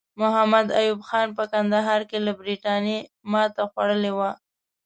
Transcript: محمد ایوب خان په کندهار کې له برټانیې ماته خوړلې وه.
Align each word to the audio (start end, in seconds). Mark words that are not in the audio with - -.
محمد 0.19 0.67
ایوب 0.79 1.01
خان 1.07 1.27
په 1.37 1.43
کندهار 1.51 2.01
کې 2.09 2.17
له 2.25 2.31
برټانیې 2.39 2.99
ماته 3.31 3.61
خوړلې 3.71 4.11
وه. 4.17 4.31